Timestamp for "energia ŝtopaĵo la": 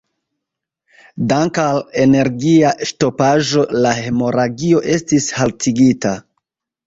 2.05-3.91